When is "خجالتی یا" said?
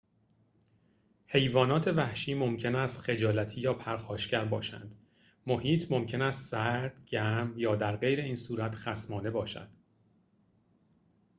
3.01-3.73